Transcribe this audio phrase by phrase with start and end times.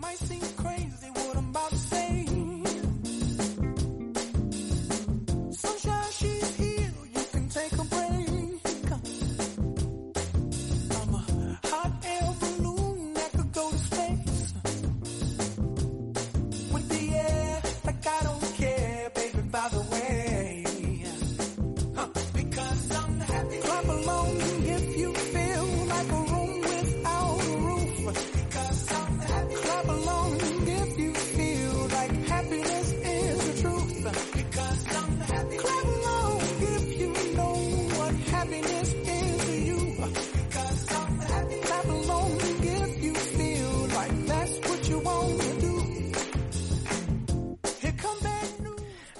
[0.00, 1.99] might seem crazy what I'm about to say.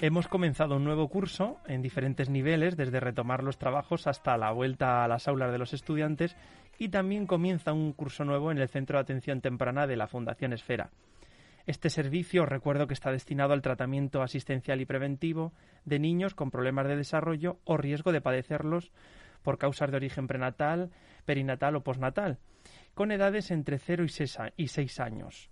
[0.00, 5.02] Hemos comenzado un nuevo curso en diferentes niveles, desde retomar los trabajos hasta la vuelta
[5.02, 6.36] a las aulas de los estudiantes
[6.78, 10.52] y también comienza un curso nuevo en el Centro de Atención Temprana de la Fundación
[10.52, 10.90] Esfera.
[11.66, 15.52] Este servicio recuerdo que está destinado al tratamiento asistencial y preventivo
[15.84, 18.92] de niños con problemas de desarrollo o riesgo de padecerlos
[19.42, 20.92] por causas de origen prenatal,
[21.24, 22.38] perinatal o postnatal,
[22.94, 24.04] con edades entre 0
[24.56, 25.50] y 6 años.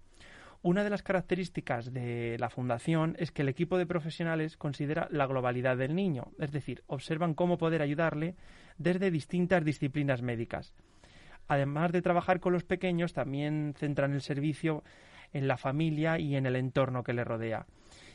[0.67, 5.29] Una de las características de la Fundación es que el equipo de profesionales considera la
[5.29, 8.35] globalidad del niño, es decir, observan cómo poder ayudarle
[8.77, 10.75] desde distintas disciplinas médicas.
[11.47, 14.83] Además de trabajar con los pequeños, también centran el servicio
[15.33, 17.67] en la familia y en el entorno que le rodea.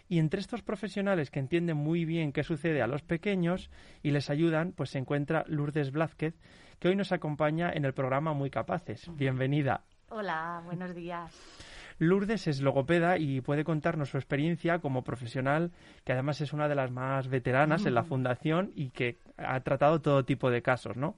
[0.09, 3.71] Y entre estos profesionales que entienden muy bien qué sucede a los pequeños
[4.03, 6.35] y les ayudan, pues se encuentra Lourdes Blázquez,
[6.79, 9.09] que hoy nos acompaña en el programa Muy Capaces.
[9.15, 9.85] Bienvenida.
[10.09, 11.70] Hola, buenos días.
[12.01, 15.71] Lourdes es logopeda y puede contarnos su experiencia como profesional,
[16.03, 20.01] que además es una de las más veteranas en la fundación y que ha tratado
[20.01, 21.15] todo tipo de casos, ¿no?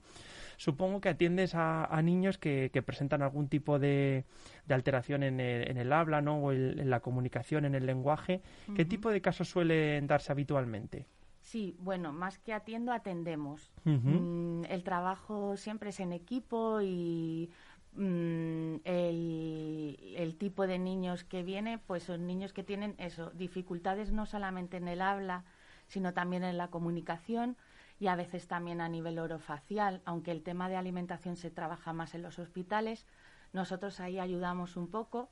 [0.58, 4.26] Supongo que atiendes a, niños que, presentan algún tipo de,
[4.68, 6.36] alteración en el, habla, ¿no?
[6.36, 8.42] O en la comunicación, en el lenguaje.
[8.76, 11.06] ¿Qué tipo de casos suelen darse habitualmente?
[11.44, 13.70] Sí, bueno, más que atiendo, atendemos.
[13.84, 17.50] Mm, el trabajo siempre es en equipo y
[17.96, 24.26] Mm, el, tipo de niños que viene, pues son niños que tienen eso, dificultades no
[24.26, 25.44] solamente en el habla,
[25.86, 27.56] sino también en la comunicación
[28.00, 32.14] y a veces también a nivel orofacial, aunque el tema de alimentación se trabaja más
[32.14, 33.06] en los hospitales,
[33.52, 35.30] nosotros ahí ayudamos un poco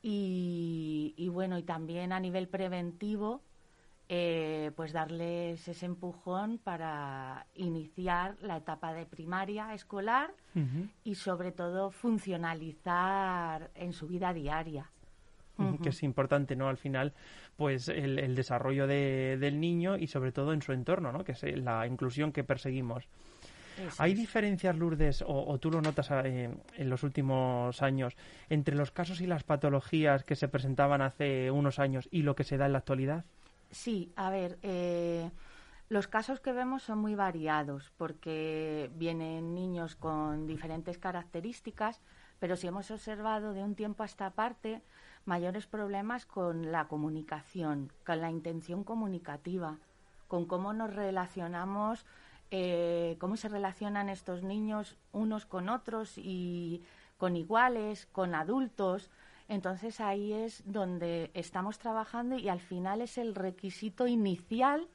[0.00, 3.42] y, y bueno, y también a nivel preventivo
[4.08, 10.32] eh, pues darles ese empujón para iniciar la etapa de primaria escolar
[11.04, 14.90] y sobre todo funcionalizar en su vida diaria.
[15.82, 16.68] que es importante, ¿no?
[16.68, 17.14] Al final,
[17.56, 21.24] pues el, desarrollo del niño y sobre todo en su entorno, ¿no?
[21.24, 23.08] Que es la inclusión que perseguimos.
[23.98, 28.16] ¿Hay diferencias, Lourdes, o, tú lo notas eh, en los últimos años,
[28.48, 32.44] entre los casos y las patologías que se presentaban hace unos años y lo que
[32.44, 33.24] se da en la actualidad?
[33.70, 35.30] Sí, a ver, eh,
[35.88, 42.00] los casos que vemos son muy variados porque vienen niños con diferentes características,
[42.38, 44.82] pero si hemos observado de un tiempo a esta parte
[45.24, 49.78] mayores problemas con la comunicación, con la intención comunicativa,
[50.28, 52.06] con cómo nos relacionamos,
[52.50, 56.82] eh, cómo se relacionan estos niños unos con otros y
[57.18, 59.10] con iguales, con adultos.
[59.48, 64.88] Entonces ahí es donde estamos trabajando y al final es el requisito inicial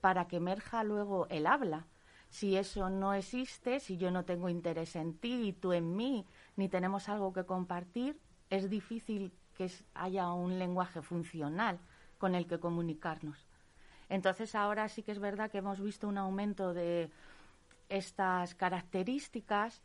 [0.00, 1.86] para que emerja luego el habla.
[2.28, 6.26] Si eso no existe, si yo no tengo interés en ti y tú en mí,
[6.56, 8.18] ni tenemos algo que compartir,
[8.50, 11.78] es difícil que haya un lenguaje funcional
[12.18, 13.46] con el que comunicarnos.
[14.08, 17.10] Entonces ahora sí que es verdad que hemos visto un aumento de
[17.88, 19.80] estas características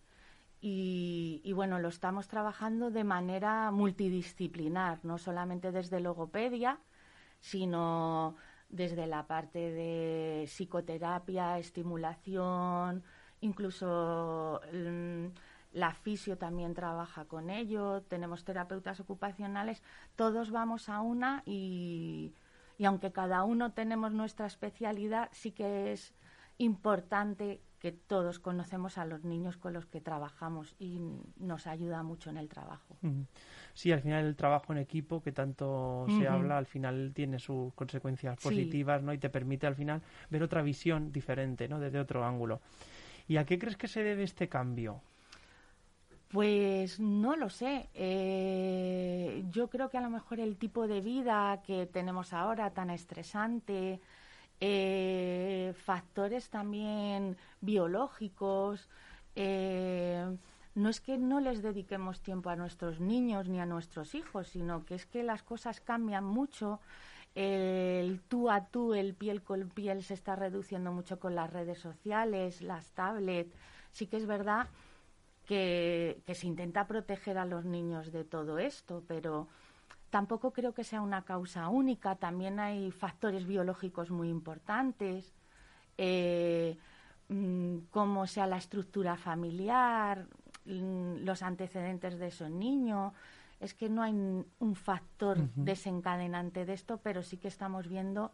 [0.61, 6.79] y, bueno, lo estamos trabajando de manera multidisciplinar, no solamente desde logopedia,
[7.39, 8.35] sino
[8.67, 13.03] desde la parte de psicoterapia, estimulación,
[13.39, 15.27] incluso mm,
[15.71, 19.81] la fisio también trabaja con ello, tenemos terapeutas ocupacionales,
[20.17, 22.33] todos vamos a una y,
[22.77, 26.13] y aunque cada uno tenemos nuestra especialidad, sí que es
[26.57, 30.99] importante que todos conocemos a los niños con los que trabajamos y
[31.37, 32.97] nos ayuda mucho en el trabajo.
[33.73, 37.73] Sí, al final el trabajo en equipo que tanto se habla, al final tiene sus
[37.73, 39.13] consecuencias positivas, ¿no?
[39.13, 41.79] Y te permite al final ver otra visión diferente, ¿no?
[41.79, 42.59] Desde otro ángulo.
[43.27, 45.01] ¿Y a qué crees que se debe este cambio?
[46.29, 47.89] Pues no lo sé.
[47.93, 52.89] Eh, yo creo que a lo mejor el tipo de vida que tenemos ahora, tan
[52.89, 53.99] estresante,
[54.61, 58.89] eh, factores también biológicos.
[59.35, 60.37] Eh,
[60.75, 64.85] no es que no les dediquemos tiempo a nuestros niños ni a nuestros hijos, sino
[64.85, 66.79] que es que las cosas cambian mucho.
[67.35, 71.79] El tú a tú, el piel con piel se está reduciendo mucho con las redes
[71.79, 73.53] sociales, las tablets.
[73.91, 74.67] Sí que es verdad
[75.45, 79.47] que, que se intenta proteger a los niños de todo esto, pero
[80.09, 85.33] Tampoco creo que sea una causa única, también hay factores biológicos muy importantes,
[85.97, 86.77] eh,
[87.27, 90.25] mm, como sea la estructura familiar,
[90.65, 93.13] mm, los antecedentes de esos niños.
[93.59, 98.31] Es que no hay un factor desencadenante de esto, pero sí que estamos viendo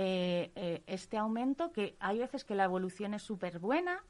[0.00, 4.04] eh, eh, este aumento, que hay veces que la evolución es súper buena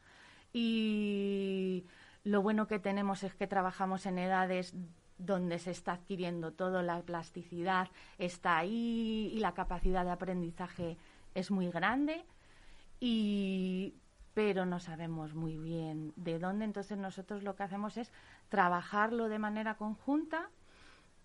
[0.53, 1.87] y
[2.25, 4.75] lo bueno que tenemos es que trabajamos en edades
[5.19, 7.89] donde se está adquiriendo todo, la plasticidad
[8.19, 10.97] está ahí y la capacidad de aprendizaje
[11.35, 12.25] es muy grande,
[13.01, 13.95] y,
[14.35, 16.65] pero no sabemos muy bien de dónde.
[16.65, 18.13] Entonces nosotros lo que hacemos es
[18.49, 20.49] trabajarlo de manera conjunta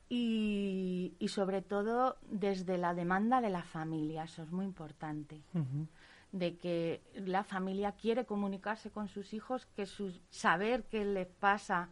[0.10, 5.42] y, sobre todo desde la demanda de la familia, eso es muy importante.
[6.32, 11.90] de que la familia quiere comunicarse con sus hijos, que su, saber qué les pasa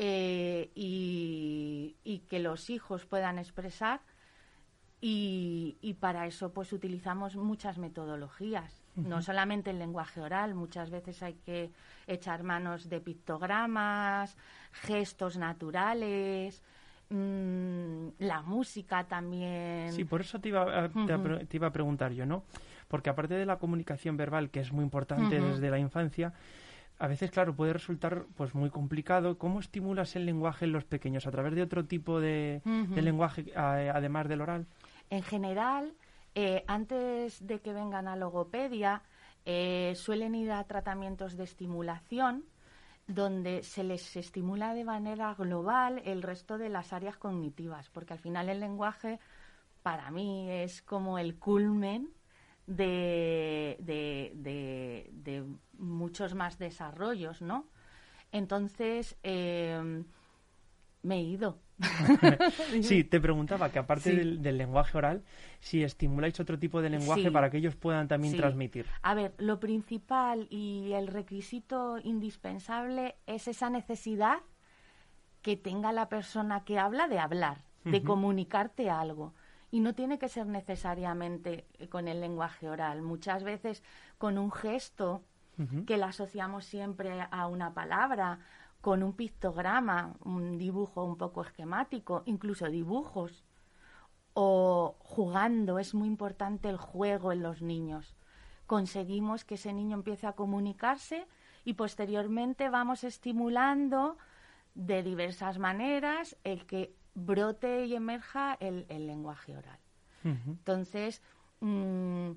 [0.00, 4.00] eh, y, que los hijos puedan expresar.
[5.00, 11.34] Y, para eso pues utilizamos muchas metodologías, no solamente el lenguaje oral, muchas veces hay
[11.34, 11.70] que
[12.08, 14.36] echar manos de pictogramas,
[14.72, 16.62] gestos naturales,
[17.10, 19.92] mm, la música también.
[19.92, 22.42] Sí, por eso te iba, a, te, iba a preguntar yo, ¿no?
[22.88, 26.32] Porque aparte de la comunicación verbal, que es muy importante desde la infancia,
[26.98, 29.38] a veces, claro, puede resultar pues muy complicado.
[29.38, 31.26] ¿Cómo estimulas el lenguaje en los pequeños?
[31.26, 32.60] ¿A través de otro tipo de,
[32.94, 34.66] lenguaje, además del oral?
[35.10, 35.94] En general,
[36.34, 39.02] eh, antes de que vengan a logopedia,
[39.44, 42.44] eh, suelen ir a tratamientos de estimulación
[43.06, 48.18] donde se les estimula de manera global el resto de las áreas cognitivas, porque al
[48.18, 49.18] final el lenguaje
[49.82, 52.10] para mí es como el culmen
[52.68, 55.44] de, de,
[55.78, 57.66] muchos más desarrollos, ¿no?
[58.30, 60.02] Entonces, eh,
[61.02, 61.58] me he ido.
[62.82, 65.22] sí, te preguntaba que aparte del, lenguaje oral,
[65.60, 68.86] si estimuláis otro tipo de lenguaje para que ellos puedan también transmitir.
[69.02, 74.40] A ver, lo principal y el requisito indispensable es esa necesidad
[75.40, 79.32] que tenga la persona que habla de hablar, de comunicarte algo
[79.70, 83.02] y no tiene que ser necesariamente con el lenguaje oral.
[83.02, 83.82] Muchas veces
[84.16, 85.22] con un gesto
[85.86, 88.38] que le asociamos siempre a una palabra,
[88.80, 93.44] con un pictograma, un dibujo un poco esquemático, incluso dibujos,
[94.34, 95.80] o jugando.
[95.80, 98.14] Es muy importante el juego en los niños.
[98.66, 101.26] Conseguimos que ese niño empiece a comunicarse
[101.64, 104.16] y posteriormente vamos estimulando
[104.74, 106.94] de diversas maneras el que
[107.24, 109.78] brote y emerja el, lenguaje oral.
[110.24, 111.22] Entonces,
[111.60, 112.32] mm,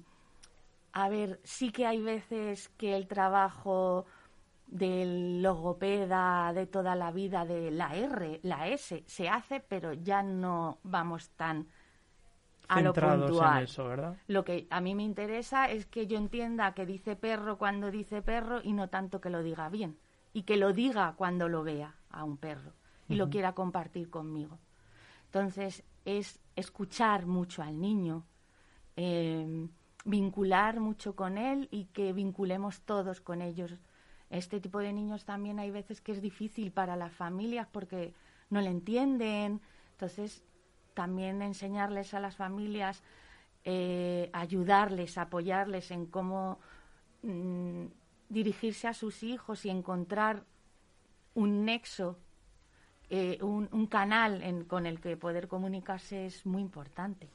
[0.94, 4.06] a ver, sí que hay veces que el trabajo
[4.68, 10.24] del logopeda de toda la vida, de la R, la S, se hace, pero ya
[10.24, 11.68] no vamos tan
[12.70, 13.68] a lo puntual.
[14.28, 18.22] Lo que a mí me interesa es que yo entienda que dice perro cuando dice
[18.22, 19.98] perro y no tanto que lo diga bien.
[20.34, 22.72] Y que lo diga cuando lo vea a un perro
[23.10, 24.58] y lo quiera compartir conmigo.
[25.32, 28.26] Entonces, es escuchar mucho al niño,
[28.98, 29.70] em,
[30.04, 33.76] vincular mucho con él y que vinculemos todos con ellos.
[34.30, 38.14] Este tipo de niños también hay veces que es difícil para las familias porque
[38.50, 39.62] no le entienden.
[39.94, 40.44] Entonces,
[40.94, 43.02] también enseñarles a las familias,
[43.64, 46.60] eh, ayudarles, apoyarles en cómo
[47.24, 47.86] mm,
[48.28, 50.44] dirigirse a sus hijos y encontrar
[51.36, 52.18] un nexo,
[53.14, 57.30] eh, un, canal con el que poder comunicarse es muy importante.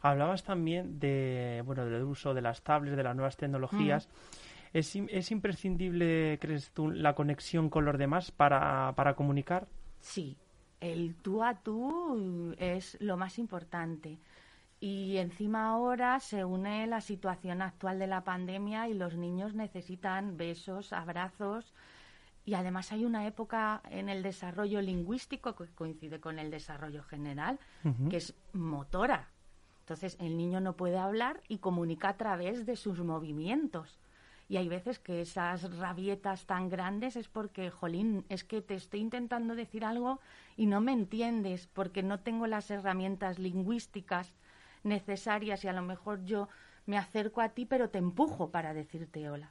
[0.00, 4.08] Hablabas también de, bueno, del uso de las tablets, de las nuevas tecnologías.
[4.72, 9.68] ¿Es, ¿Es, imprescindible, crees tú, la conexión con los demás para, para comunicar?
[10.00, 10.36] Sí,
[10.80, 14.18] el tú a tú es lo más importante.
[14.80, 20.36] Y encima ahora se une la situación actual de la pandemia y los niños necesitan
[20.36, 21.72] besos, abrazos.
[22.44, 27.60] Y además hay una época en el desarrollo lingüístico que coincide con el desarrollo general,
[28.10, 29.28] que es motora.
[29.80, 33.98] Entonces el niño no puede hablar y comunica a través de sus movimientos.
[34.48, 39.00] Y hay veces que esas rabietas tan grandes es porque, jolín, es que te estoy
[39.00, 40.20] intentando decir algo
[40.56, 44.34] y no me entiendes porque no tengo las herramientas lingüísticas
[44.82, 46.48] necesarias y a lo mejor yo
[46.86, 49.50] me acerco a ti pero te empujo para decirte hola.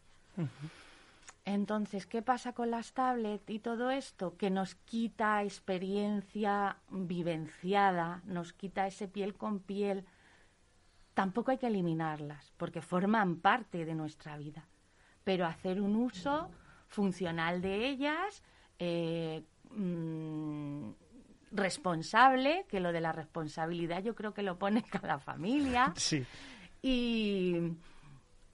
[1.45, 4.37] Entonces, ¿qué pasa con las tablets y todo esto?
[4.37, 10.05] Que nos quita experiencia vivenciada, nos quita ese piel con piel.
[11.15, 14.67] Tampoco hay que eliminarlas, porque forman parte de nuestra vida.
[15.23, 16.49] Pero hacer un uso
[16.87, 18.43] funcional de ellas,
[18.77, 20.91] eh, mm,
[21.51, 25.91] responsable, que lo de la responsabilidad yo creo que lo pone cada familia.
[25.95, 26.23] Sí.
[26.83, 27.55] Y,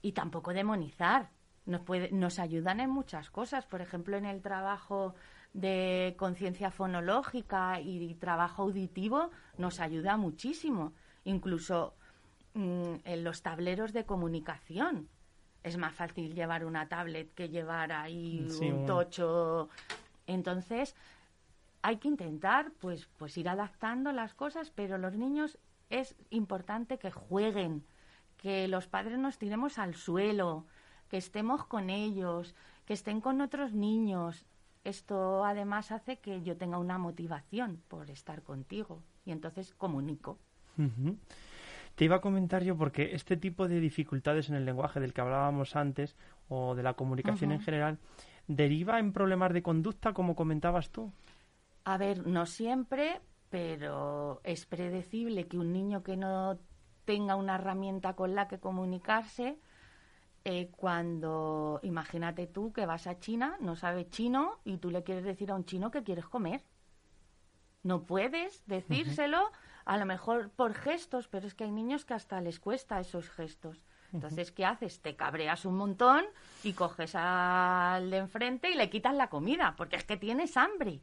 [0.00, 1.30] y tampoco demonizar.
[1.68, 3.66] Nos, puede, nos ayudan en muchas cosas.
[3.66, 5.14] Por ejemplo, en el trabajo
[5.52, 10.94] de conciencia fonológica y trabajo auditivo nos ayuda muchísimo.
[11.24, 11.94] Incluso
[12.54, 15.08] mm, en los tableros de comunicación.
[15.62, 19.68] Es más fácil llevar una tablet que llevar ahí un tocho.
[20.26, 20.94] Entonces,
[21.82, 25.58] hay que intentar pues, pues ir adaptando las cosas, pero los niños
[25.90, 27.84] es importante que jueguen,
[28.38, 30.64] que los padres nos tiremos al suelo,
[31.08, 34.46] que estemos con ellos, que estén con otros niños.
[34.84, 40.38] Esto además hace que yo tenga una motivación por estar contigo y entonces comunico.
[41.94, 45.20] Te iba a comentar yo porque este tipo de dificultades en el lenguaje del que
[45.20, 46.16] hablábamos antes
[46.48, 47.98] o de la comunicación en general
[48.46, 51.12] deriva en problemas de conducta como comentabas tú.
[51.84, 56.58] A ver, no siempre, pero es predecible que un niño que no
[57.04, 59.58] tenga una herramienta con la que comunicarse,
[60.50, 65.24] eh, cuando imagínate tú que vas a China, no sabes chino y tú le quieres
[65.24, 66.62] decir a un chino que quieres comer.
[67.82, 69.50] No puedes decírselo,
[69.84, 73.28] a lo mejor por gestos, pero es que hay niños que hasta les cuesta esos
[73.28, 73.84] gestos.
[74.14, 75.02] Entonces, ¿qué haces?
[75.02, 76.24] Te cabreas un montón
[76.64, 81.02] y coges al de enfrente y le quitas la comida, porque es que tienes hambre.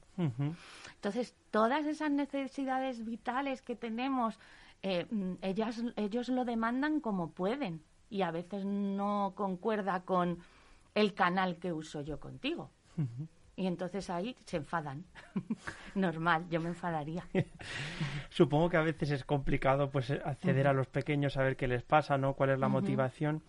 [0.96, 4.40] Entonces, todas esas necesidades vitales que tenemos,
[4.82, 10.40] eh, mm, ellas, ellos lo demandan como pueden y a veces no concuerda con
[10.94, 12.72] el canal que uso yo contigo.
[13.58, 15.06] Y entonces ahí se enfadan.
[15.96, 17.28] Normal, yo me enfadaría.
[18.30, 21.84] Supongo que a veces es complicado pues acceder a los pequeños a ver qué les
[21.84, 22.34] pasa, ¿no?
[22.34, 23.44] ¿Cuál es la motivación?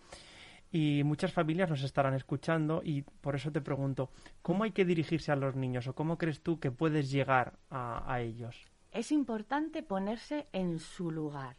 [0.71, 4.09] Y muchas familias nos estarán escuchando y por eso te pregunto,
[4.41, 8.11] ¿cómo hay que dirigirse a los niños o cómo crees tú que puedes llegar a,
[8.11, 8.65] a ellos?
[8.91, 11.55] Es importante ponerse en su lugar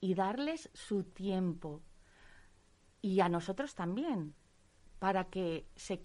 [0.00, 1.82] y darles su tiempo.
[3.02, 4.34] Y a nosotros también,
[5.00, 6.00] para que se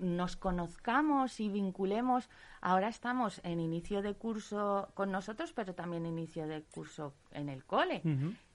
[0.00, 2.28] nos conozcamos y vinculemos.
[2.60, 7.64] Ahora estamos en inicio de curso con nosotros, pero también inicio de curso en el
[7.64, 8.02] cole.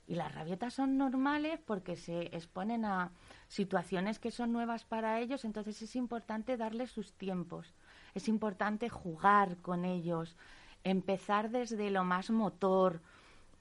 [0.06, 3.12] Y las rabietas son normales porque se exponen a
[3.48, 7.74] situaciones que son nuevas para ellos, entonces es importante darles sus tiempos.
[8.14, 10.36] Es importante jugar con ellos,
[10.84, 13.02] empezar desde lo más motor,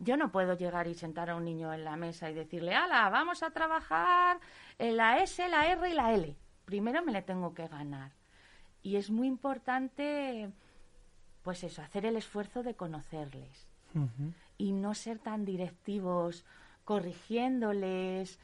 [0.04, 3.08] yo no puedo llegar y sentar a un niño en la mesa y decirle, ala,
[3.08, 4.38] vamos a trabajar
[4.78, 6.36] en la S, la R y la L.
[6.64, 8.12] Primero me le tengo que ganar.
[8.82, 10.50] Y es muy importante,
[11.42, 13.66] pues eso, hacer el esfuerzo de conocerles
[14.58, 16.44] y no ser tan directivos,
[16.84, 18.38] corrigiéndoles,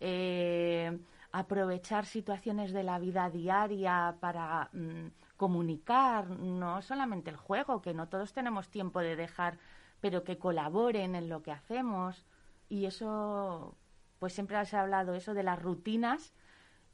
[0.00, 0.98] eh,
[1.32, 5.06] aprovechar situaciones de la vida diaria para mm,
[5.36, 9.58] comunicar, no solamente el juego, que no todos tenemos tiempo de dejar
[10.06, 12.24] pero que colaboren en lo que hacemos.
[12.68, 13.76] Y eso,
[14.20, 16.32] pues siempre se ha hablado eso de las rutinas,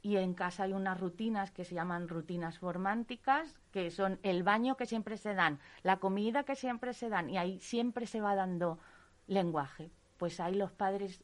[0.01, 4.77] y en casa hay unas rutinas que se llaman rutinas formánticas, que son el baño
[4.77, 8.33] que siempre se dan, la comida que siempre se dan, y ahí siempre se va
[8.33, 8.79] dando
[9.27, 9.91] lenguaje.
[10.17, 11.23] Pues ahí los padres,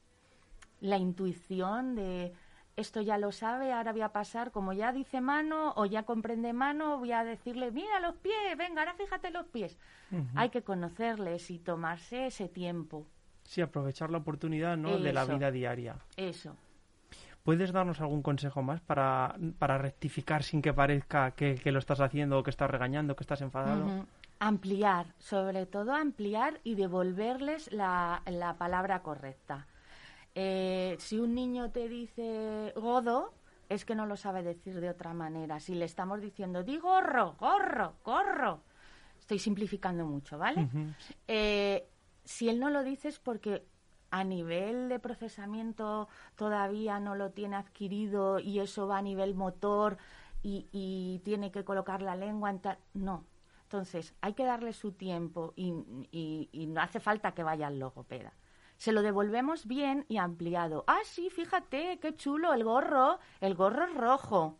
[0.81, 2.35] la intuición de
[2.79, 6.53] esto ya lo sabe, ahora voy a pasar, como ya dice mano o ya comprende
[6.53, 9.77] mano, voy a decirle, mira los pies, venga, ahora fíjate los pies.
[10.35, 13.05] Hay que conocerles y tomarse ese tiempo.
[13.43, 14.97] Sí, aprovechar la oportunidad ¿no?
[14.97, 15.97] de la vida diaria.
[16.17, 16.55] Eso.
[17.43, 22.39] ¿Puedes darnos algún consejo más para, para rectificar sin que parezca que, lo estás haciendo
[22.39, 24.05] o que estás regañando, que estás enfadado?
[24.39, 29.67] Ampliar, sobre todo ampliar y devolverles la, la palabra correcta.
[30.41, 33.33] Eh, si un niño te dice godo,
[33.67, 35.59] es que no lo sabe decir de otra manera.
[35.59, 38.61] Si le estamos diciendo, di gorro, gorro, gorro,
[39.19, 40.69] estoy simplificando mucho, ¿vale?
[41.27, 41.85] Eh,
[42.23, 43.65] si él no lo dice es porque
[44.11, 49.97] a nivel de procesamiento todavía no lo tiene adquirido y eso va a nivel motor
[50.41, 52.77] y, tiene que colocar la lengua en tal...
[52.93, 53.25] No.
[53.63, 58.31] Entonces, hay que darle su tiempo y, y no hace falta que vaya al logopeda
[58.79, 60.85] se lo devolvemos bien y ampliado.
[60.87, 64.57] Ah, sí, fíjate, qué chulo el gorro, el gorro rojo.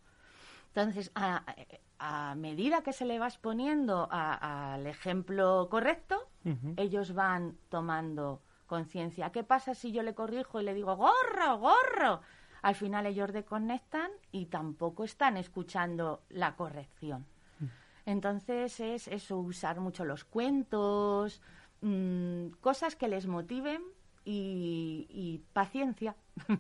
[0.67, 6.29] Entonces, a, medida que se le vas poniendo al ejemplo correcto,
[6.75, 9.31] ellos van tomando conciencia.
[9.31, 12.21] ¿Qué pasa si yo le corrijo y le digo gorro, gorro?
[12.61, 17.25] Al final ellos desconectan y tampoco están escuchando la corrección.
[17.59, 17.65] Mm.
[18.05, 21.41] Entonces es eso, usar mucho los cuentos,
[21.81, 23.81] mm, cosas que les motiven
[24.29, 26.15] y, paciencia.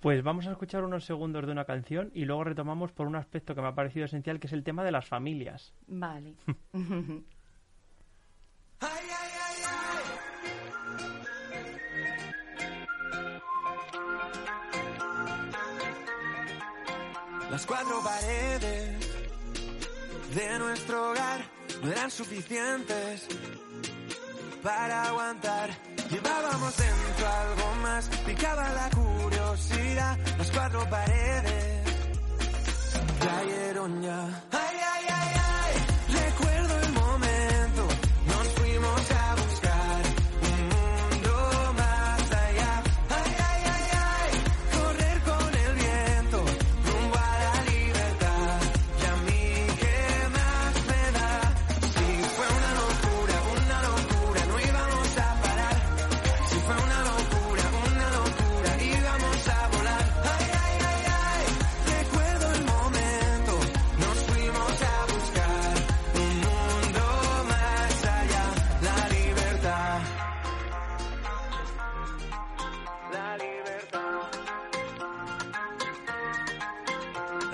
[0.00, 3.54] Pues vamos a escuchar unos segundos de una canción y luego retomamos por un aspecto
[3.54, 5.72] que me ha parecido esencial, que es el tema de las familias.
[5.86, 6.34] Vale.
[17.50, 19.16] Las cuatro paredes
[20.34, 21.40] de nuestro hogar
[21.82, 23.26] no eran suficientes
[24.64, 25.70] para aguantar.
[26.10, 31.84] Llevábamos dentro algo más, picaba la curiosidad, las cuatro paredes
[33.20, 34.63] cayeron ya.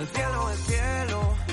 [0.01, 1.50] El cielo el cielo.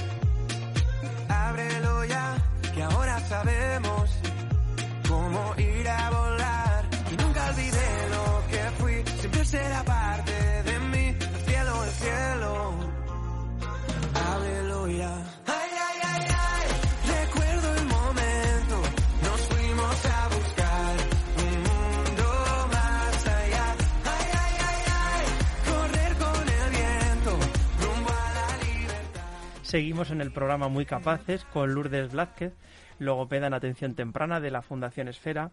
[29.68, 32.54] Seguimos en el programa Muy Capaces con Lourdes Blázquez,
[32.98, 35.50] logopeda en atención temprana de la Fundación Esfera.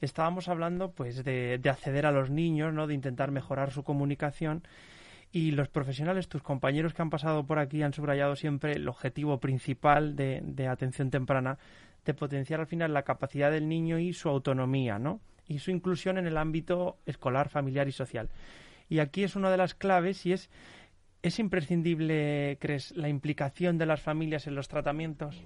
[0.00, 2.86] Estábamos hablando pues de, acceder a los niños, ¿no?
[2.86, 4.62] de intentar mejorar su comunicación
[5.30, 9.40] y los profesionales, tus compañeros que han pasado por aquí han subrayado siempre el objetivo
[9.40, 11.58] principal de, de atención temprana,
[12.06, 15.20] de potenciar al final la capacidad del niño y su autonomía, ¿no?
[15.46, 18.30] Y su inclusión en el ámbito escolar, familiar y social.
[18.88, 20.50] Y aquí es una de las claves y es
[21.22, 25.44] ¿Es imprescindible, crees, la implicación de las familias en los tratamientos?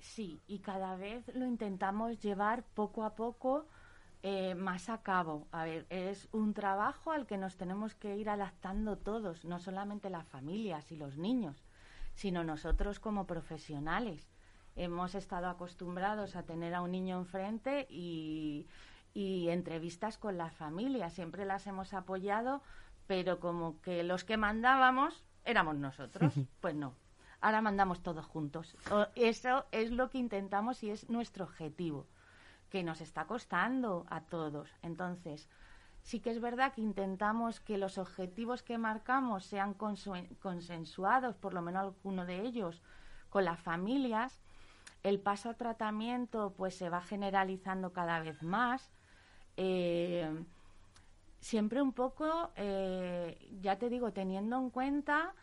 [0.00, 3.68] Sí, y cada vez lo intentamos llevar poco a poco
[4.22, 5.46] eh, más a cabo.
[5.52, 10.10] A ver, es un trabajo al que nos tenemos que ir adaptando todos, no solamente
[10.10, 11.62] las familias y los niños,
[12.14, 14.28] sino nosotros como profesionales.
[14.74, 18.66] Hemos estado acostumbrados a tener a un niño enfrente y,
[19.14, 21.12] y entrevistas con las familias.
[21.12, 22.62] Siempre las hemos apoyado
[23.06, 26.94] pero como que los que mandábamos éramos nosotros, pues no.
[27.40, 28.74] Ahora mandamos todos juntos.
[29.14, 32.06] Eso es lo que intentamos y es nuestro objetivo,
[32.70, 34.70] que nos está costando a todos.
[34.80, 35.48] Entonces,
[36.02, 41.60] sí que es verdad que intentamos que los objetivos que marcamos sean consensuados, por lo
[41.60, 42.82] menos alguno de ellos,
[43.28, 44.40] con las familias.
[45.02, 48.90] El paso a tratamiento pues se va generalizando cada vez más.
[49.58, 50.44] Eh,
[51.44, 55.34] siempre un poco, eh, ya te digo, teniendo en cuenta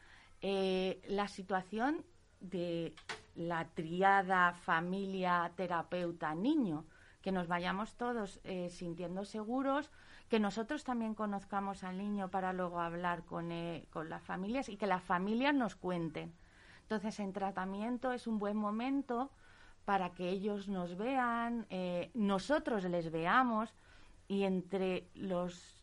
[0.41, 2.03] eh, la situación
[2.39, 2.95] de
[3.35, 6.85] la triada familia, terapeuta, niño,
[7.21, 9.91] que nos vayamos todos eh, sintiendo seguros,
[10.27, 13.51] que nosotros también conozcamos al niño para luego hablar con,
[13.91, 16.33] con las familias y que las familias nos cuenten.
[16.81, 19.29] Entonces, en tratamiento es un buen momento
[19.85, 21.67] para que ellos nos vean,
[22.15, 23.71] nosotros les veamos
[24.27, 25.80] y entre los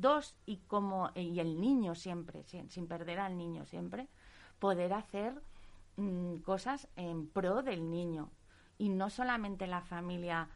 [0.00, 4.08] dos y como y el niño siempre, sin, perder al niño siempre,
[4.58, 5.40] poder hacer
[5.96, 8.30] mm, cosas en pro del niño
[8.78, 10.48] y no solamente la familia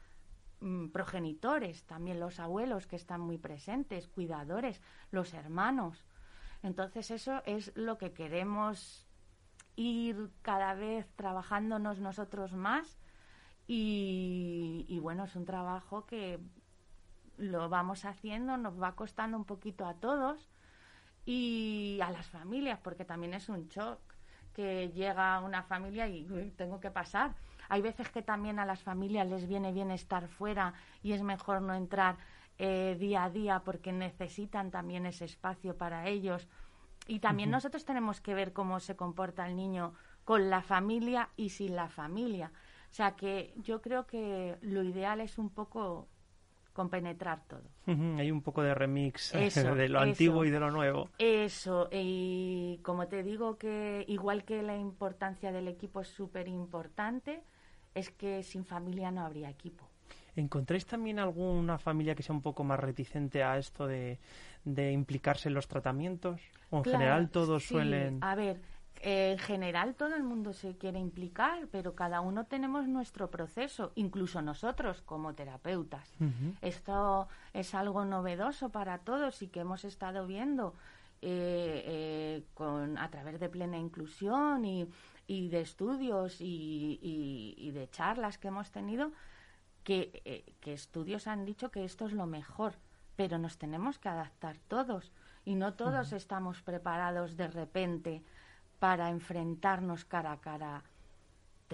[0.61, 6.05] mm, progenitores, también los abuelos que están muy presentes, cuidadores, los hermanos.
[6.63, 9.07] Entonces eso es lo que queremos
[9.75, 12.99] ir cada vez trabajándonos nosotros más
[13.67, 16.39] y bueno, es un trabajo que
[17.43, 20.49] lo vamos haciendo, nos va costando un poquito a todos
[21.25, 24.01] y a las familias, porque también es un shock
[24.55, 27.35] que llega una familia y tengo que pasar.
[27.69, 31.63] Hay veces que también a las familias les viene bien estar fuera y es mejor
[31.63, 32.17] no entrar
[32.59, 36.49] eh, día a día porque necesitan también ese espacio para ellos.
[37.09, 41.49] Y también nosotros tenemos que ver cómo se comporta el niño con la familia y
[41.49, 42.53] sin la familia.
[42.91, 46.09] O sea que yo creo que lo ideal es un poco
[46.73, 47.63] compenetrar todo.
[47.87, 51.11] Hay un poco de remix de lo antiguo y de lo nuevo.
[51.19, 57.43] Eso, y como te digo que igual que la importancia del equipo es súper importante,
[57.95, 59.89] es que sin familia no habría equipo.
[60.35, 64.19] ¿Encontráis también alguna familia que sea un poco más reticente a esto de,
[64.65, 66.41] implicarse en los tratamientos?
[66.71, 68.19] ¿O en general todos suelen...?
[68.23, 68.59] A ver,
[69.05, 74.43] en general todo el mundo se quiere implicar, pero cada uno tenemos nuestro proceso, incluso
[74.43, 76.09] nosotros como terapeutas.
[76.61, 80.75] Esto es algo novedoso para todos y que hemos estado viendo
[81.21, 84.89] eh, eh, con, a través de plena inclusión y,
[85.27, 89.11] de estudios y, de charlas que hemos tenido,
[89.83, 92.75] que, eh, que estudios han dicho que esto es lo mejor,
[93.17, 95.11] pero nos tenemos que adaptar todos
[95.45, 98.23] y no todos estamos preparados de repente
[98.83, 100.83] para enfrentarnos cara a cara.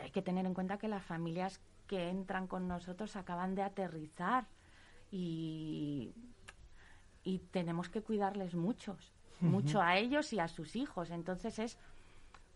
[0.02, 4.46] Hay que tener en cuenta que las familias que entran con nosotros acaban de aterrizar
[5.10, 6.12] y,
[7.24, 11.08] y tenemos que cuidarles muchos, mucho a ellos y a sus hijos.
[11.08, 11.78] Entonces es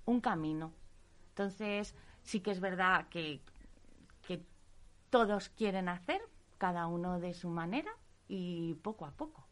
[0.05, 0.71] un camino.
[1.31, 3.41] Entonces sí que es verdad que,
[4.27, 4.45] que
[5.09, 6.21] todos quieren hacer,
[6.59, 7.93] cada uno de su manera
[8.29, 9.47] y poco a poco.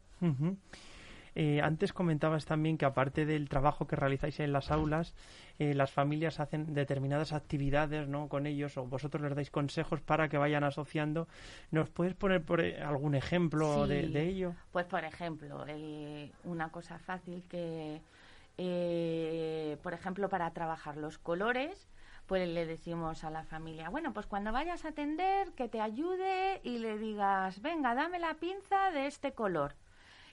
[1.33, 5.13] Eh, antes comentabas también que aparte del trabajo que realizáis en las aulas,
[5.59, 8.27] eh, las familias hacen determinadas actividades ¿no?
[8.27, 11.27] con ellos o vosotros les dais consejos para que vayan asociando.
[11.71, 14.53] ¿Nos puedes poner por eh, algún ejemplo de, ello?
[14.71, 15.65] Pues por ejemplo,
[16.43, 18.01] una cosa fácil que,
[19.81, 21.87] por ejemplo, para trabajar los colores,
[22.27, 26.61] pues le decimos a la familia, bueno, pues cuando vayas a atender, que te ayude
[26.63, 29.75] y le digas, venga, dame la pinza de este color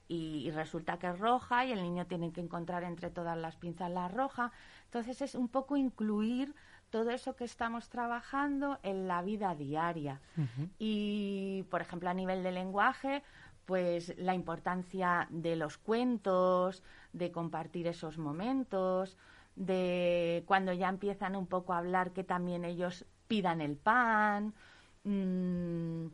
[0.08, 3.90] y, resulta que es roja y el niño tiene que encontrar entre todas las pinzas
[3.90, 4.50] la roja.
[4.86, 6.54] Entonces es un poco incluir
[6.90, 10.20] todo eso que estamos trabajando en la vida diaria.
[10.78, 13.22] Y, por ejemplo, a nivel de lenguaje,
[13.66, 19.18] pues la importancia de los cuentos, de compartir esos momentos,
[19.56, 24.54] de cuando ya empiezan un poco a hablar que también ellos pidan el pan.
[25.04, 26.06] Mm,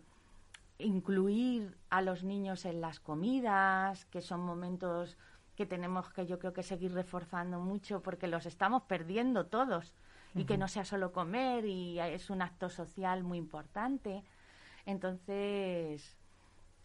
[0.78, 5.16] incluir a los niños en las comidas, que son momentos
[5.54, 9.94] que tenemos que yo creo que seguir reforzando mucho porque los estamos perdiendo todos.
[10.36, 14.24] Y que no sea solo comer y es un acto social muy importante.
[14.84, 16.18] Entonces,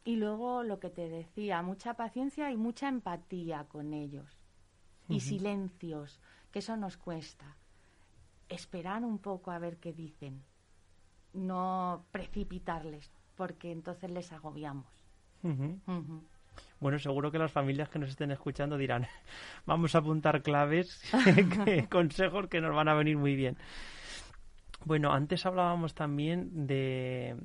[0.03, 4.39] y luego lo que te decía, mucha paciencia y mucha empatía con ellos.
[5.07, 6.19] Y silencios,
[6.51, 7.57] que eso nos cuesta.
[8.49, 10.43] Esperar un poco a ver qué dicen,
[11.33, 14.85] no precipitarles, porque entonces les agobiamos.
[16.81, 19.07] Bueno, seguro que las familias que nos estén escuchando dirán,
[19.65, 21.01] vamos a apuntar claves,
[21.89, 23.55] consejos que nos van a venir muy bien.
[24.83, 27.37] Bueno, antes hablábamos también de,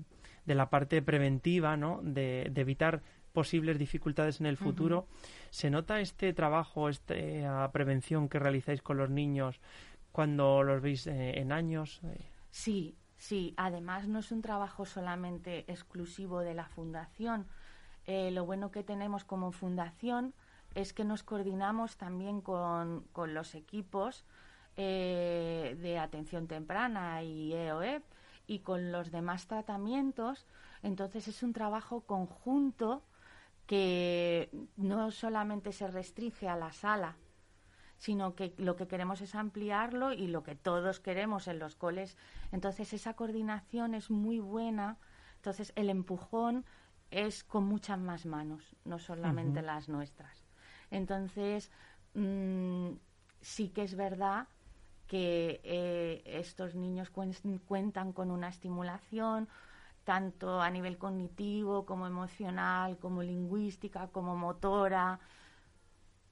[0.45, 2.01] de la parte preventiva, ¿no?
[2.03, 3.01] De, evitar
[3.33, 5.07] posibles dificultades en el futuro.
[5.51, 9.61] ¿Se nota este trabajo, esta prevención que realizáis con los niños
[10.11, 12.01] cuando los veis eh, en años?
[12.51, 17.47] Sí, Sí, además no es un trabajo solamente exclusivo de la fundación.
[18.07, 20.35] Eh, lo bueno que tenemos como fundación
[20.75, 24.25] es que nos coordinamos también con, los equipos
[24.77, 28.03] eh, de atención temprana y EOE
[28.47, 30.47] y con los demás tratamientos.
[30.83, 33.03] Entonces es un trabajo conjunto
[33.67, 37.17] que no solamente se restringe a la sala,
[37.99, 42.17] sino que lo que queremos es ampliarlo y lo que todos queremos en los coles.
[42.53, 44.99] Entonces esa coordinación es muy buena.
[45.37, 46.65] Entonces el empujón
[47.11, 50.45] es con muchas más manos, no solamente las nuestras.
[50.91, 51.71] Entonces
[52.15, 52.91] mm,
[53.41, 54.49] sí que es verdad
[55.07, 59.49] que eh, estos niños cuentan con una estimulación,
[60.05, 65.21] tanto a nivel cognitivo como emocional, como lingüística, como motora,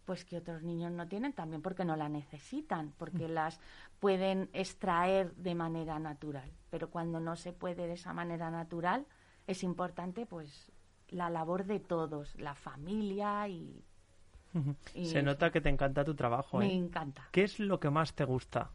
[0.04, 3.32] pues que otros niños no tienen también porque no la necesitan, porque mm.
[3.32, 3.60] las
[4.00, 6.50] pueden extraer de manera natural.
[6.70, 9.06] Pero cuando no se puede de esa manera natural,
[9.46, 10.72] es importante pues
[11.08, 13.84] la labor de todos, la familia y...
[15.04, 16.58] se nota que te encanta tu trabajo.
[16.58, 16.74] Me ¿eh?
[16.74, 17.28] encanta.
[17.30, 18.70] ¿Qué es lo que más te gusta?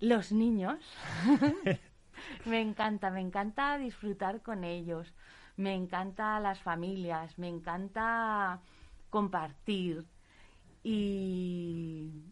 [0.00, 0.78] Los niños.
[2.44, 5.12] me encanta, me encanta disfrutar con ellos.
[5.56, 8.60] Me encanta las familias, me encanta
[9.10, 10.04] compartir
[10.82, 12.24] y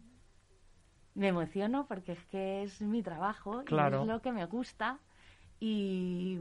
[1.14, 4.98] me emociono porque es que es mi trabajo y es lo que me gusta
[5.60, 6.38] y,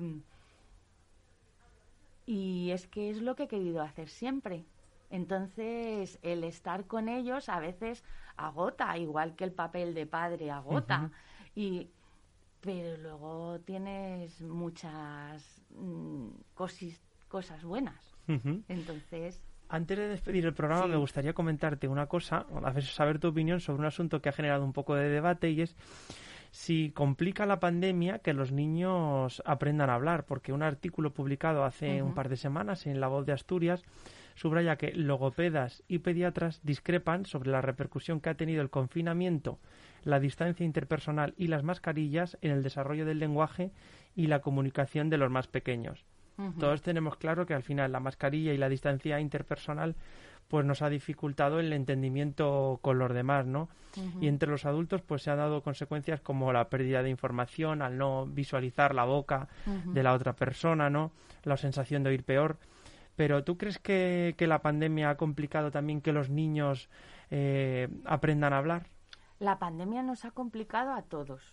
[2.26, 4.65] y es que es lo que he querido hacer siempre.
[5.10, 8.04] Entonces, el estar con ellos a veces
[8.36, 11.12] agota, igual que el papel de padre agota.
[11.56, 11.91] Y
[12.63, 16.30] pero luego tienes muchas mm,
[17.28, 18.15] cosas buenas.
[18.69, 19.43] Entonces,
[19.74, 23.80] antes de despedir el programa, me gustaría comentarte una cosa, a saber tu opinión sobre
[23.80, 25.76] un asunto que ha generado un poco de debate y es
[26.52, 32.04] si complica la pandemia que los niños aprendan a hablar, porque un artículo publicado hace
[32.04, 33.84] un par de semanas en La Voz de Asturias
[34.36, 39.58] subraya que logopedas y pediatras discrepan sobre la repercusión que ha tenido el confinamiento,
[40.04, 43.72] la distancia interpersonal y las mascarillas en el desarrollo del lenguaje
[44.16, 46.06] y la comunicación de los más pequeños.
[46.60, 49.96] Todos tenemos claro que al final la mascarilla y la distancia interpersonal
[50.48, 53.69] pues nos ha dificultado el entendimiento con los demás, ¿no?
[54.19, 57.98] Y entre los adultos pues se han dado consecuencias como la pérdida de información al
[57.98, 61.12] no visualizar la boca de la otra persona, ¿no?
[61.43, 62.58] La sensación de oír peor.
[63.15, 66.89] Pero ¿tú crees que, la pandemia ha complicado también que los niños
[67.30, 68.88] eh, aprendan a hablar?
[69.39, 71.53] La pandemia nos ha complicado a todos.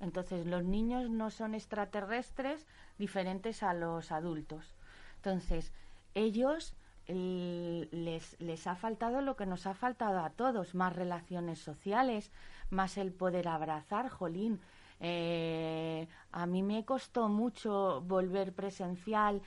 [0.00, 2.66] Entonces, los niños no son extraterrestres
[2.98, 4.74] diferentes a los adultos.
[5.16, 5.72] Entonces,
[6.14, 6.74] ellos
[7.08, 12.30] les, les ha faltado lo que nos ha faltado a todos, más relaciones sociales,
[12.70, 14.60] más el poder abrazar, jolín.
[15.00, 19.40] Eh, a mí me costó mucho volver presencial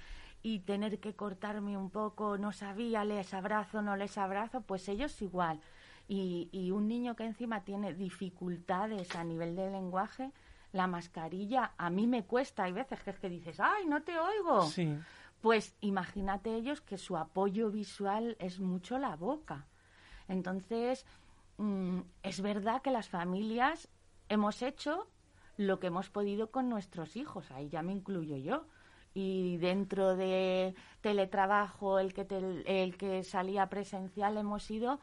[0.43, 5.21] y tener que cortarme un poco, no sabía, les abrazo, no les abrazo, pues ellos
[5.21, 5.59] igual.
[6.13, 10.33] Y, un niño que encima tiene dificultades a nivel de lenguaje,
[10.73, 14.19] la mascarilla a mí me cuesta, hay veces que es que dices, ay, no te
[14.19, 14.63] oigo.
[14.63, 14.93] Sí.
[15.39, 19.67] Pues imagínate ellos que su apoyo visual es mucho la boca.
[20.27, 21.05] Entonces,
[21.55, 23.87] mm, es verdad que las familias
[24.27, 25.07] hemos hecho
[25.55, 28.65] lo que hemos podido con nuestros hijos, ahí ya me incluyo yo.
[29.13, 32.27] Y dentro de teletrabajo, el que,
[32.65, 34.99] el que salía presencial, hemos ido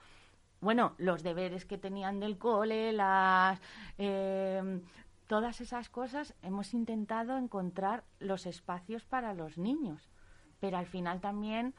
[0.61, 3.61] bueno, los deberes que tenían del cole, las,
[3.99, 4.81] eh,
[5.27, 10.11] todas esas cosas, hemos intentado encontrar los espacios para los niños.
[10.61, 11.75] Pero al final también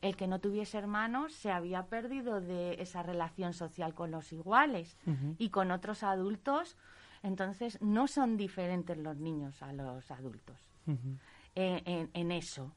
[0.00, 4.96] el que no tuviese hermanos se había perdido de esa relación social con los iguales
[5.38, 6.76] y con otros adultos.
[7.22, 10.56] Entonces, no son diferentes los niños a los adultos
[11.54, 12.72] en eso.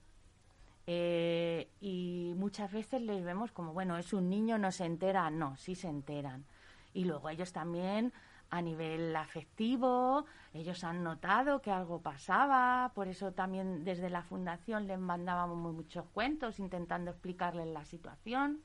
[0.87, 5.29] Eh, y muchas veces les vemos como, bueno, es un niño, no se entera.
[5.29, 6.45] No, sí se enteran.
[6.93, 8.11] Y luego ellos también,
[8.49, 14.87] a nivel afectivo, ellos han notado que algo pasaba, por eso también desde la fundación
[14.87, 18.61] les mandábamos muchos cuentos intentando explicarles la situación.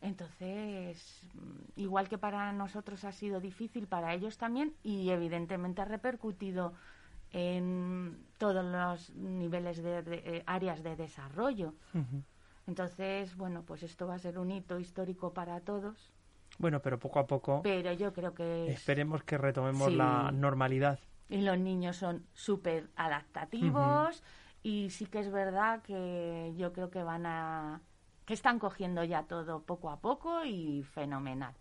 [0.00, 1.26] Entonces,
[1.74, 6.74] igual que para nosotros ha sido difícil, para ellos también, y evidentemente ha repercutido
[7.32, 11.74] en todos los niveles de, eh, áreas de desarrollo.
[12.66, 16.12] Entonces, bueno, pues esto va a ser un hito histórico para todos.
[16.58, 17.62] Bueno, pero poco a poco.
[17.62, 18.68] Pero yo creo que.
[18.68, 20.98] Esperemos que retomemos la normalidad.
[21.28, 24.22] Y los niños son súper adaptativos.
[24.62, 27.80] Y sí que es verdad que yo creo que van a.
[28.24, 31.54] que están cogiendo ya todo poco a poco y fenomenal.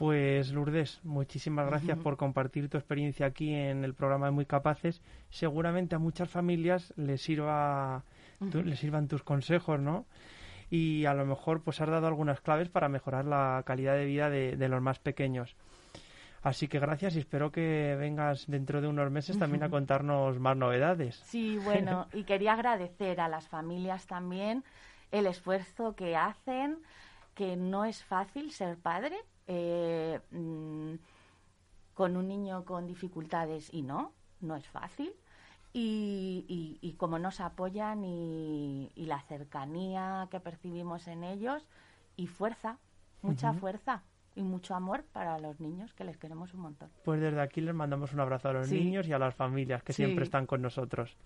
[0.00, 5.02] Pues Lourdes, muchísimas gracias por compartir tu experiencia aquí en el programa de Muy Capaces.
[5.28, 8.02] Seguramente a muchas familias les sirva
[8.40, 10.06] les sirvan tus consejos, ¿no?
[10.70, 14.30] Y a lo mejor pues has dado algunas claves para mejorar la calidad de vida
[14.30, 15.54] de, los más pequeños.
[16.42, 20.56] Así que gracias y espero que vengas dentro de unos meses también a contarnos más
[20.56, 21.16] novedades.
[21.26, 24.64] Sí, bueno, y quería agradecer a las familias también
[25.12, 26.78] el esfuerzo que hacen,
[27.34, 29.18] que no es fácil ser padre,
[29.52, 30.94] eh, mm,
[31.94, 35.12] con un niño con dificultades y no, no es fácil.
[35.72, 41.64] Y, y, como nos apoyan y, y, la cercanía que percibimos en ellos
[42.16, 42.78] y fuerza,
[43.22, 44.02] mucha fuerza
[44.40, 46.88] y mucho amor para los niños, que les queremos un montón.
[47.04, 49.92] Pues desde aquí les mandamos un abrazo a los niños y a las familias que
[49.92, 51.16] siempre están con nosotros.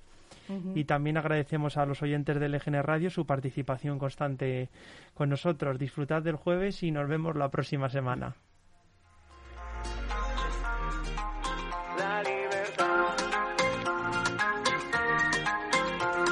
[0.75, 4.69] Y también agradecemos a los oyentes del EGN Radio su participación constante
[5.15, 5.79] con nosotros.
[5.79, 8.35] Disfrutad del jueves y nos vemos la próxima semana.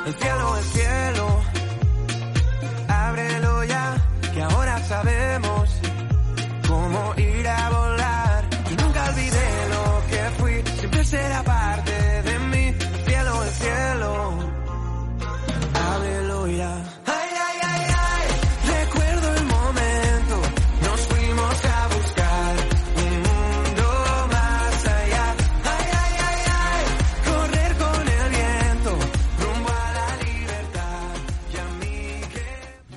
[0.04, 0.81] El cielo, el cielo,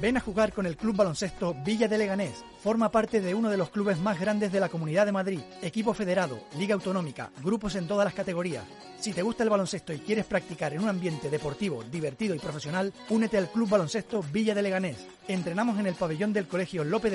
[0.06, 2.46] Ven a jugar con el Club Baloncesto Villa de Leganés.
[2.62, 5.40] Forma parte de uno de los clubes más grandes de la Comunidad de Madrid.
[5.64, 8.66] Equipo federado, liga autonómica, grupos en todas las categorías.
[9.00, 12.94] Si te gusta el baloncesto y quieres practicar en un ambiente deportivo, divertido y profesional,
[13.10, 15.08] únete al Club Baloncesto Villa de Leganés.
[15.28, 17.14] Entrenamos en el pabellón del Colegio López de